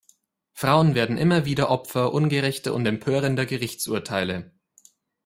Frauen 0.53 0.95
werden 0.95 1.19
immer 1.19 1.45
wieder 1.45 1.69
Opfer 1.69 2.11
ungerechter 2.11 2.73
und 2.73 2.87
empörender 2.87 3.45
Gerichtsurteile. 3.45 4.51